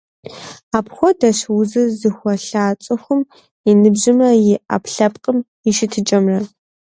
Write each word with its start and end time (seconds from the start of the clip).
Апхуэдэщ 0.77 1.39
узыр 1.57 1.87
зыхуэлъа 1.99 2.65
цӀыхум 2.83 3.21
и 3.69 3.71
ныбжьымрэ 3.81 4.29
и 4.51 4.53
Ӏэпкълъэпкъым 4.69 5.37
и 5.69 5.71
щытыкӀэмрэ. 5.75 6.39